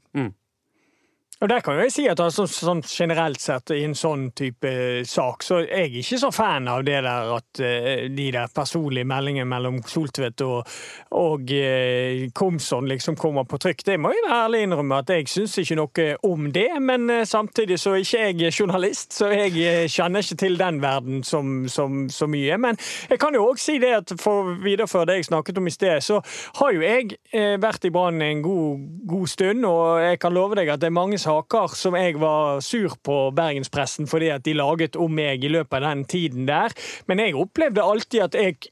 [1.43, 4.69] Og der kan jeg si at altså, sånn generelt sett i en sånn type
[5.08, 9.08] sak, så er jeg ikke så fan av det der at uh, de der personlige
[9.08, 10.69] meldingene mellom Soltvedt og,
[11.12, 13.84] og uh, Komson liksom kommer på trykk.
[13.86, 17.24] Det må jeg være ærlig innrømme at jeg syns ikke noe om det, men uh,
[17.28, 21.67] samtidig så er ikke jeg journalist, så jeg eh, kjenner ikke til den verden som,
[21.67, 22.58] som, så mye.
[22.62, 25.67] Men jeg kan jo òg si det at for å videreføre det jeg snakket om
[25.67, 26.21] i sted, så
[26.60, 30.58] har jo jeg eh, vært i Brann en god, god stund, og jeg kan love
[30.60, 34.55] deg at det er mange saker som jeg var sur på bergenspressen fordi at de
[34.57, 36.75] laget om meg i løpet av den tiden der.
[37.09, 38.71] Men jeg opplevde alltid at jeg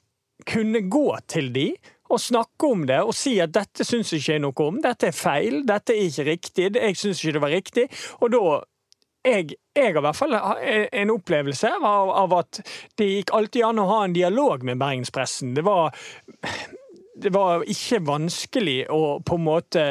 [0.50, 1.68] kunne gå til de
[2.14, 5.16] og snakke om det og si at dette syns ikke jeg noe om, dette er
[5.18, 7.88] feil, dette er ikke riktig, jeg syns ikke det var riktig.
[8.22, 8.44] Og da
[9.24, 12.60] jeg, jeg har i hvert fall en opplevelse av, av at
[13.00, 15.54] det gikk alltid an å ha en dialog med bergenspressen.
[15.56, 15.96] Det var,
[17.16, 19.86] det var ikke vanskelig å på en måte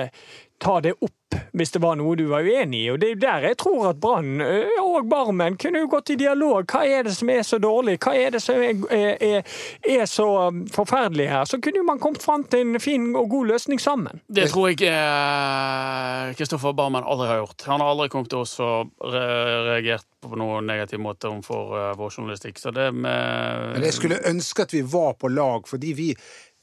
[0.63, 1.19] ta det opp
[1.53, 2.91] hvis det var noe du var uenig i.
[2.93, 6.65] Og det er der jeg tror at Brann og Barmen kunne jo gått i dialog.
[6.69, 7.99] Hva er det som er så dårlig?
[8.03, 9.57] Hva er det som er, er,
[9.97, 10.29] er så
[10.73, 11.49] forferdelig her?
[11.49, 14.23] Så kunne jo man kommet fram til en fin og god løsning sammen.
[14.29, 17.69] Det tror jeg eh, Kristoffer Barmen aldri har gjort.
[17.69, 19.27] Han har aldri kommet til oss og re
[19.73, 22.61] reagert på noen negativ måte overfor uh, vår journalistikk.
[22.63, 26.09] Så det med Men jeg skulle ønske at vi var på lag, fordi vi,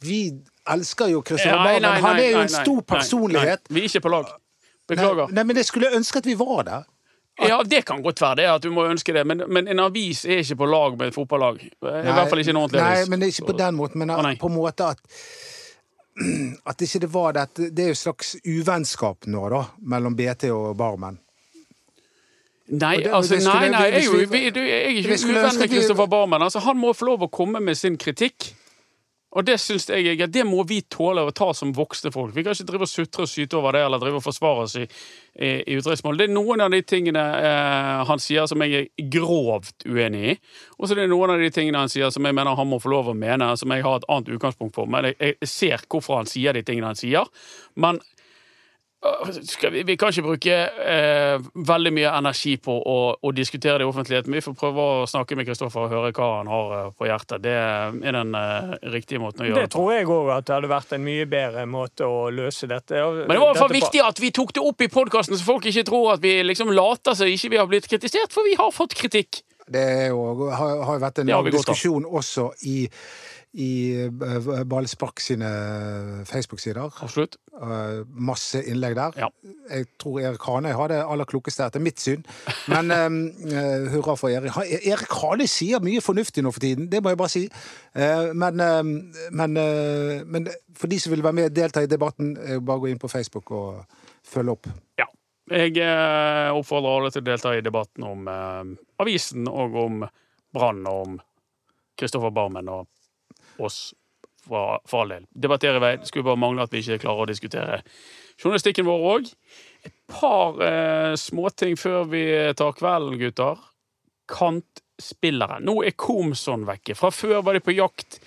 [0.01, 0.19] vi
[0.69, 2.03] elsker jo Christopher Nei, Barmen.
[2.03, 3.65] Han er jo en stor personlighet.
[3.69, 4.31] Nei, vi er ikke på lag.
[4.89, 5.29] Beklager.
[5.31, 6.87] nei, men jeg skulle ønske at vi var der.
[7.39, 10.25] Ja, det kan godt være det, at du må ønske det, men, men en avis
[10.25, 11.61] er ikke på lag med et fotballag.
[11.63, 14.03] I hvert fall ikke en ordentlig Nei, men det er ikke på den måten.
[14.03, 14.99] Men på en måte at
[16.73, 20.49] at ikke det var dette Det er jo et slags uvennskap nå, da, mellom BT
[20.51, 21.19] og Barmen.
[22.69, 25.69] Nei, det- altså, skulle- nei, nei, jeg er jo du, jeg er ikke uvenn med
[25.69, 26.41] Kristoffer Barmen.
[26.41, 28.53] Altså, han må få lov å komme med sin kritikk.
[29.37, 32.33] Og det syns jeg ikke, det må vi tåle å ta som voksne folk.
[32.33, 34.73] Vi kan ikke drive og sutre og syte over det eller drive og forsvare oss
[34.79, 34.87] i,
[35.37, 36.17] i, i utenriksmål.
[36.17, 40.37] Det er noen av de tingene eh, han sier som jeg er grovt uenig i.
[40.79, 42.81] Og så er det noen av de tingene han sier som jeg mener han må
[42.81, 44.89] få lov å mene, som jeg har et annet utgangspunkt for.
[44.89, 47.29] Men jeg, jeg ser hvorfor han sier de tingene han sier.
[47.77, 48.01] Men
[49.71, 53.89] vi, vi kan ikke bruke eh, veldig mye energi på å, å diskutere det i
[53.89, 54.33] offentligheten.
[54.35, 57.43] Vi får prøve å snakke med Kristoffer og høre hva han har eh, på hjertet.
[57.45, 60.55] Det er den eh, riktige måten å gjøre Det det tror jeg òg at det
[60.57, 63.05] hadde vært en mye bedre måte å løse dette.
[63.21, 65.47] Men det var i hvert fall viktig at vi tok det opp i podkasten, så
[65.47, 68.57] folk ikke tror at vi liksom later som ikke vi har blitt kritisert, for vi
[68.59, 69.45] har fått kritikk.
[69.69, 72.79] Det er jo, har, har jo vært en lang diskusjon også i,
[73.53, 73.69] i
[74.05, 75.49] eh, Ballspark sine
[76.29, 76.91] Facebook-sider.
[77.01, 77.39] Absolutt.
[77.57, 79.15] Eh, masse innlegg der.
[79.17, 79.29] Ja.
[79.71, 82.21] Jeg tror Erik Hane har det aller klokeste etter mitt syn.
[82.69, 84.53] Men eh, hurra for Erik.
[84.79, 87.45] Erik Hane sier mye fornuftig nå for tiden, det må jeg bare si.
[87.97, 88.83] Eh, men, eh,
[89.41, 92.85] men, eh, men for de som vil være med og delta i debatten, eh, bare
[92.85, 93.81] gå inn på Facebook og
[94.29, 94.69] følge opp.
[95.01, 95.09] Ja.
[95.49, 100.03] Jeg eh, oppfordrer alle til å delta i debatten om eh, avisen og om
[100.53, 101.19] Brann og om
[101.97, 102.85] Kristoffer Barmen og
[103.67, 103.79] oss,
[104.45, 105.27] for, for all del.
[105.29, 105.93] Debattere i vei.
[105.99, 107.81] Det skulle bare mangle at vi ikke klarer å diskutere
[108.39, 109.31] journalistikken vår òg.
[109.87, 112.23] Et par eh, småting før vi
[112.59, 113.61] tar kvelden, gutter.
[114.29, 115.59] Kantspillere.
[115.65, 116.97] Nå er Komson vekke.
[116.97, 118.19] Fra før var de på jakt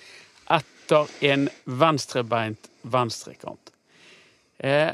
[0.51, 3.71] etter en venstrebeint venstrekant.
[4.63, 4.91] Eh,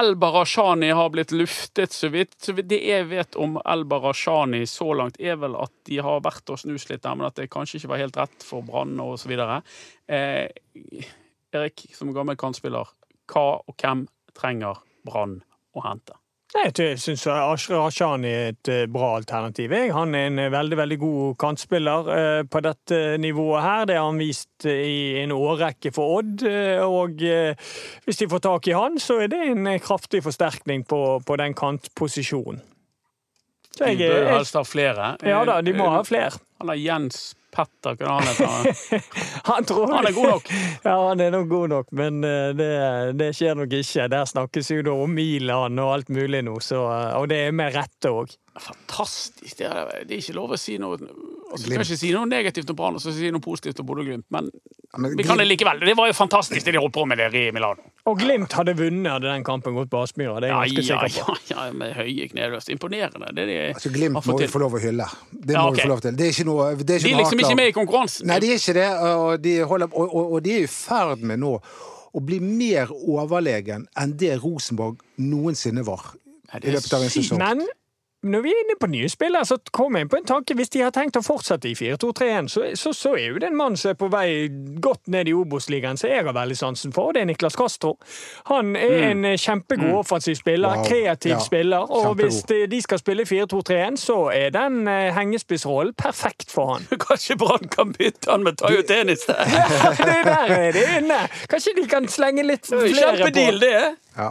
[0.00, 2.36] El Barashani har blitt luftet så vidt.
[2.40, 6.52] Så det jeg vet om El Barashani så langt, er vel at de har vært
[6.52, 8.96] og snust litt der, men at det kanskje ikke var helt rett for Brann
[9.28, 9.60] videre.
[10.08, 10.48] Eh,
[11.52, 12.88] Erik, som gammel kantspiller,
[13.28, 15.40] hva og hvem trenger Brann
[15.76, 16.19] å hente?
[16.50, 19.70] Jeg syns Ashani er et eh, bra alternativ.
[19.94, 23.84] Han er en eh, veldig veldig god kantspiller eh, på dette nivået her.
[23.86, 26.42] Det har han vist i en årrekke for Odd.
[26.90, 27.22] Og
[28.04, 31.54] hvis de får tak i han, så er det en kraftig forsterkning på, på den
[31.54, 32.64] kantposisjonen.
[33.78, 35.12] De bør jo helst ha flere.
[35.22, 36.34] ja da, de må ha flere.
[36.58, 39.00] Han har Jens Petter, hva han heter?
[39.50, 40.50] Han, tror, Han er god nok.
[40.86, 42.70] Ja, han er nok god nok, men eh, det,
[43.18, 44.06] det skjer nok ikke.
[44.12, 47.56] Der snakkes jo da om Milan og alt mulig nå, så, eh, og det er
[47.56, 48.36] med rette òg.
[48.60, 49.56] Fantastisk.
[49.58, 51.78] Det er, det er ikke lov å si noe altså, Du Glimt.
[51.80, 54.50] kan ikke si noe negativt om Brann og så si noe positivt om Bodø-Glimt, men
[54.98, 55.78] men vi kan det likevel.
[55.86, 57.84] Det var jo fantastisk det de holdt på med der i Milano.
[58.10, 60.40] Og Glimt hadde vunnet hadde den kampen gått på Aspmyra.
[60.42, 61.36] Det er Ja, ganske ja, sikker på.
[61.52, 62.72] ja, ja, med høye kneløst.
[62.74, 63.28] Imponerende.
[63.36, 65.06] Det de Altså, Glimt må vi få lov å hylle.
[65.30, 65.76] Det Ja, må ok.
[65.76, 66.16] vi få lov til.
[66.18, 68.26] Det er ikke noe, det er ikke De er liksom ikke med i konkurransen.
[68.26, 71.22] Nei, de er ikke det, og de, holder, og, og, og de er i ferd
[71.22, 71.52] med nå
[72.10, 76.02] å bli mer overlegen enn det Rosenborg noensinne var
[76.50, 77.38] Nei, det i løpet av en sesong.
[77.38, 77.62] Men
[78.22, 80.54] når vi er inne på nye spillere, så kom jeg på en tanke.
[80.58, 83.56] Hvis de har tenkt å fortsette i 4-2-3-1, så, så, så er jo det en
[83.56, 84.26] mann som er på vei
[84.84, 87.08] godt ned i Obos-ligaen, som jeg har veldig sansen for.
[87.10, 87.94] og Det er Niklas Castro.
[88.50, 90.84] Han er en kjempegod kjempegod offensiv spiller, Wow.
[90.86, 91.78] kreativ Ja, spiller.
[91.88, 92.20] Og kjempegod.
[92.24, 96.86] hvis de, de skal spille 4-2-3-1, så er den eh, hengespissrollen perfekt for han.
[97.06, 101.18] Kanskje Brann kan bytte han med Tayo Tennis ja, det der er det inne!
[101.50, 103.64] Kanskje de kan slenge litt flere Kjempedeal, på?
[103.64, 104.09] det!
[104.16, 104.30] Ja.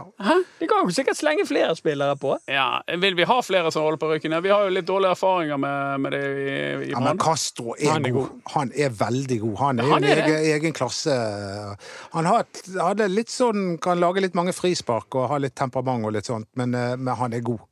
[0.60, 2.34] De kan jo sikkert slenge flere spillere på.
[2.50, 4.34] Ja, Vil vi ha flere som holder på røyken?
[4.44, 7.88] Vi har jo litt dårlige erfaringer med, med det i, i Ja, men Castro er,
[7.94, 8.28] Han er god.
[8.28, 8.52] god.
[8.54, 9.56] Han er veldig god.
[9.62, 11.16] Han er, i han er en egen, egen klasse.
[12.12, 12.44] Han har,
[12.76, 16.48] hadde litt sånn, kan lage litt mange frispark og ha litt temperament og litt sånt,
[16.60, 17.64] men, eh, men han er god.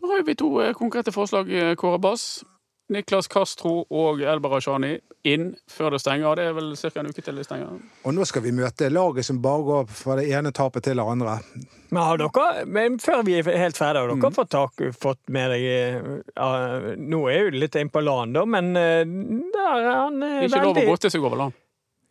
[0.00, 2.42] Da har vi to eh, konkrete forslag, eh, Kåre Bass.
[2.90, 4.96] Niklas Castro og El Barashani
[5.30, 6.34] inn før det stenger.
[6.38, 6.90] Det er vel ca.
[7.00, 7.76] en uke til det stenger.
[8.08, 11.04] Og nå skal vi møte laget som bare går fra det ene tapet til det
[11.04, 11.36] andre.
[11.90, 14.20] Men har dere, men før vi er helt ferdige, har Mm.
[14.24, 16.00] dere fått, tak, fått med deg eh,
[16.36, 16.50] ja,
[16.96, 20.62] Nå er jo litt inn på LAN, da, men eh, der er han er Ikke
[20.62, 21.52] lov å veldig, godte seg over land.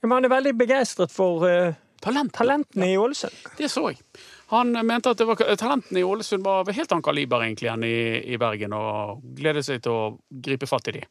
[0.03, 2.31] men han er veldig begeistret for uh, Talent.
[2.31, 3.33] talentene i Ålesund.
[3.57, 3.97] Det så jeg.
[4.49, 7.97] Han mente at var, talentene i Ålesund var av helt annet kaliber egentlig enn i,
[8.33, 11.03] i Bergen, og gleder seg til å gripe fatt i de.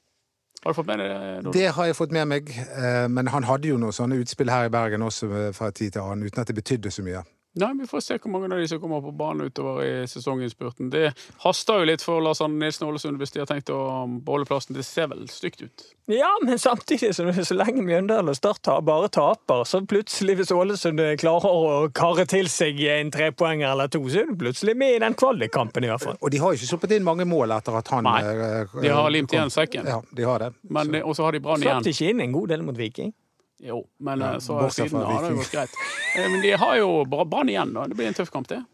[0.64, 1.52] Har du fått med deg det?
[1.54, 4.66] Det har jeg fått med meg, eh, men han hadde jo noen sånne utspill her
[4.66, 7.22] i Bergen også eh, fra tid til annen, uten at det betydde så mye.
[7.58, 10.90] Nei, Vi får se hvor mange av de som kommer på banen utover i sesonginnspurten.
[10.92, 11.10] Det
[11.44, 13.78] haster jo litt for Lars Arne Nilsen og Ålesund hvis de har tenkt å
[14.24, 14.76] beholde plassen.
[14.78, 15.86] Det ser vel stygt ut.
[16.08, 21.02] Ja, men samtidig, så, så lenge Mjøndalen og Start bare taper, så plutselig, hvis Ålesund
[21.20, 25.02] klarer å karre til seg en trepoenger eller to, så er du plutselig med i
[25.04, 26.18] den kvalikkampen, i hvert fall.
[26.22, 28.88] Og de har jo ikke sluppet inn mange mål etter at han Nei, eh, De
[28.94, 29.36] har limt kom.
[29.40, 29.88] igjen sekken.
[29.90, 30.52] Ja, de har det.
[30.70, 31.82] Men Og så har de Brann igjen.
[31.82, 33.12] Slapp ikke inn en god del mot Viking.
[33.60, 35.70] Jo, men Ja, eh, så siden har det gått greit.
[36.16, 37.86] Eh, Men de har jo Brann igjen, da.
[37.90, 38.64] Det blir en tøff kamp, det.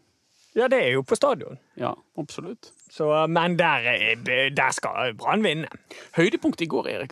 [0.55, 1.57] Ja, det er jo på stadion.
[1.75, 2.69] Ja, absolutt.
[2.89, 5.67] Så, men der, er- der skal Brann vinne.
[6.15, 7.11] Høydepunktet i går, Erik,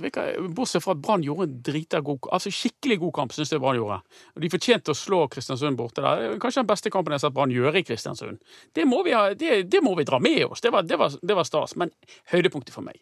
[0.56, 3.76] bortsett fra at Brann gjorde en drita god altså skikkelig god kamp, syns jeg Brann
[3.76, 3.98] gjorde.
[4.38, 6.24] Og De fortjente å slå Kristiansund borte der.
[6.30, 8.40] Er Kanskje den beste kampen jeg har sett Brann gjøre i Kristiansund.
[8.74, 10.62] Det må vi, ha, det, det må vi dra med oss.
[10.64, 11.76] Det var, det, var, det var stas.
[11.76, 11.92] Men
[12.32, 13.02] høydepunktet for meg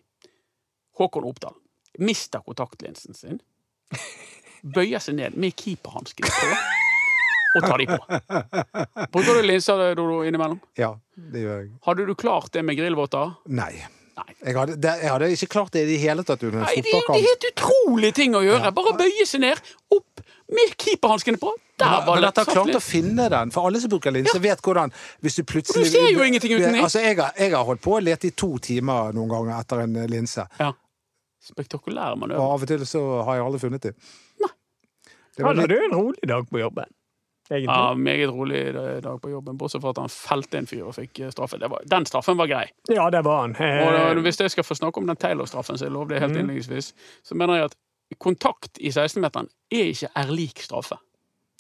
[0.98, 1.54] Håkon Oppdal
[2.00, 3.38] mister kontaktlinsen sin.
[4.62, 6.52] Bøyer seg ned med keeperhanskene på.
[7.52, 7.98] Og tar de på.
[9.12, 10.62] Bruker du linser Dodo, innimellom?
[10.80, 10.94] Ja,
[11.34, 11.74] det gjør jeg.
[11.88, 13.34] Hadde du klart det med grillvotter?
[13.52, 13.74] Nei.
[14.22, 14.36] Nei.
[14.44, 17.16] Jeg hadde, det, jeg hadde ikke klart det i det hele tatt Nei, det, det
[17.16, 18.72] er helt utrolig ting å gjøre.
[18.76, 19.62] Bare bøye seg ned,
[19.96, 21.54] opp, med keeperhanskene på.
[21.82, 24.60] Der var Men det at klart å finne den, for alle som bruker linse, vet
[24.62, 24.92] hvordan
[25.26, 26.84] Hvis du plutselig Du ser jo ingenting uten linse.
[26.86, 29.98] Altså, jeg, jeg har holdt på å lete i to timer noen ganger etter en
[30.12, 30.46] linse.
[30.60, 30.70] Ja.
[31.42, 33.96] Spektakulær Og av og til så har jeg aldri funnet dem.
[35.40, 36.90] Hadde litt, du en rolig dag på jobben?
[37.52, 37.76] Egentlig.
[37.76, 41.20] Ja, meget rolig dag på jobben, bortsett fra at han felte en fyr og fikk
[41.20, 41.60] eh, straffe.
[41.60, 42.64] Det var, den straffen var grei.
[42.88, 43.56] Ja, det var han.
[43.60, 46.32] Og Eh, da, hvis jeg skal få snakke om den Taylor-straffen, som jeg lovde helt
[46.32, 46.40] mm.
[46.40, 47.78] innledningsvis, så mener jeg at
[48.20, 50.96] kontakt i 16-meteren er ikke er lik straffe.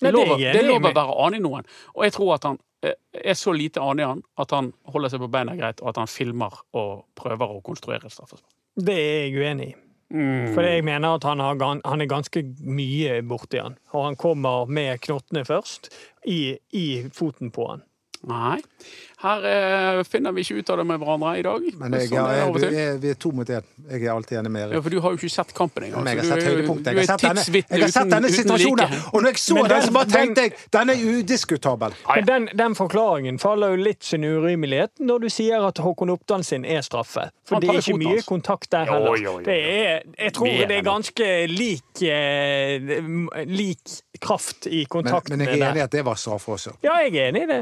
[0.01, 1.67] Det Nei, er det er lov, det er lov å være anig noen.
[1.95, 2.57] Og jeg tror at han
[2.87, 6.01] eh, er så lite anig han at han holder seg på beina greit, og at
[6.01, 8.47] han filmer og prøver å konstruere straffespark.
[8.79, 9.79] Det er jeg uenig i.
[10.11, 10.51] Mm.
[10.55, 13.77] For jeg mener at han, har, han er ganske mye borti han.
[13.95, 15.91] Og han kommer med knottene først,
[16.27, 17.85] i, i foten på han.
[18.29, 18.61] Nei.
[19.21, 21.65] Her eh, finner vi ikke ut av det med hverandre i dag.
[21.77, 23.65] men jeg, sånn jeg, er jeg, vi, er, to mot én.
[23.85, 26.05] Jeg er alltid enig med Ja, for du har jo ikke sett kampen engang.
[26.05, 26.87] Men jeg har sett høydepunktet.
[26.87, 29.01] du Jeg har sett denne, jeg har sett denne uten situasjonen, like.
[29.11, 31.97] og når jeg så Men den, så bare tenkte jeg den er udiskutabel.
[32.15, 36.45] Men den, den forklaringen faller jo litt sin urimelighet når du sier at Håkon Oppdal
[36.47, 37.27] sin er straffe.
[37.45, 39.17] For det er ikke mye kontakt der heller.
[39.17, 39.45] jo, jo, jo.
[39.45, 45.37] Det er, jeg tror Mer det er ganske lik, eh, lik kraft i Men, kontaktene
[45.37, 46.77] men jeg er enig i at det var straffe også.
[46.81, 47.61] Ja, jeg er enig i det.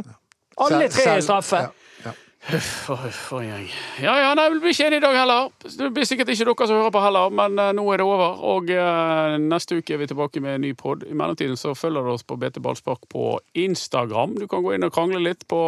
[0.66, 1.62] Alle tre er straffe.
[2.06, 2.14] ja,
[2.60, 3.66] for en gjeng.
[4.02, 5.50] Ja, ja, nei, vi blir ikke enige i dag heller.
[5.64, 8.44] Det blir sikkert ikke dere som hører på heller, men uh, nå er det over.
[8.54, 11.04] Og uh, neste uke er vi tilbake med en ny pod.
[11.08, 14.38] I mellomtiden så følger du oss på BT Ballspark på Instagram.
[14.40, 15.62] Du kan gå inn og krangle litt på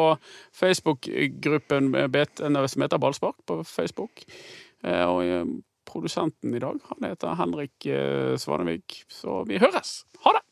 [0.58, 4.26] Facebook-gruppen nei, som heter Ballspark på Facebook.
[4.82, 5.46] Uh, og eh,
[5.86, 9.04] produsenten i dag, han heter Henrik eh, Svanevik.
[9.12, 10.02] Så vi høres.
[10.26, 10.46] Ha det!